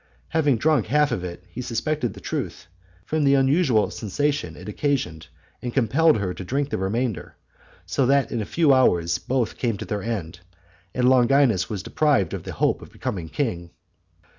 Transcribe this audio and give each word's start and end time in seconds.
Having 0.29 0.57
drunk 0.57 0.87
half 0.87 1.11
of 1.11 1.23
it, 1.23 1.43
he 1.47 1.61
suspected 1.61 2.15
the 2.15 2.19
truth, 2.19 2.65
from 3.05 3.23
the 3.23 3.35
unusual 3.35 3.91
sensation 3.91 4.55
it 4.55 4.67
occasioned 4.67 5.27
and 5.61 5.75
compelled 5.75 6.17
her 6.17 6.33
to 6.33 6.43
drink 6.43 6.71
the 6.71 6.79
remainder; 6.79 7.35
so 7.85 8.07
that 8.07 8.31
in 8.31 8.41
a 8.41 8.45
few 8.45 8.73
hours 8.73 9.19
both 9.19 9.57
came 9.59 9.77
to 9.77 9.85
their 9.85 10.01
end, 10.01 10.39
and 10.95 11.07
Longinus 11.07 11.69
was 11.69 11.83
deprived 11.83 12.33
of 12.33 12.41
the 12.41 12.53
hope 12.53 12.81
of 12.81 12.91
becoming 12.91 13.29
king. 13.29 13.69